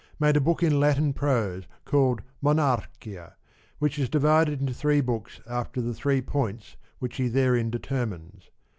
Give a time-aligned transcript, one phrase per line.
[0.19, 3.35] made a book in Latin prose, called Monarchia,
[3.77, 8.49] which is divided into three books after the three points which he therein deter mines.